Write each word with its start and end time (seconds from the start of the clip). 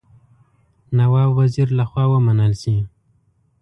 نواب 0.97 1.29
وزیر 1.39 1.67
له 1.77 1.83
خوا 1.89 2.03
ومنل 2.09 2.53
شي. 2.61 2.75